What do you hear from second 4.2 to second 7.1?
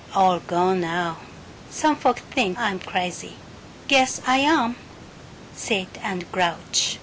I am. Sit and grouch.